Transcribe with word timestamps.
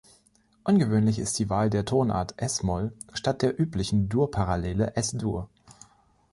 Ungewöhnlich 0.63 1.19
ist 1.19 1.37
die 1.37 1.51
Wahl 1.51 1.69
der 1.69 1.85
Tonart 1.85 2.33
es-Moll 2.37 2.91
statt 3.13 3.43
der 3.43 3.59
üblichen 3.59 4.09
Dur-Parallele 4.09 4.93
Es-Dur. 4.95 5.47